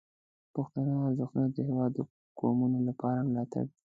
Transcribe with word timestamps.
پښتني 0.53 0.93
ارزښتونه 1.07 1.47
د 1.55 1.57
هیواد 1.67 1.91
د 1.95 1.99
قومونو 2.39 2.77
لپاره 2.89 3.19
ملاتړ 3.29 3.63
دي. 3.71 3.79